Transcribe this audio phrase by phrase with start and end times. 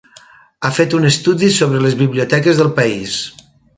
[0.61, 3.19] Ha fet un estudi sobre les biblioteques del país.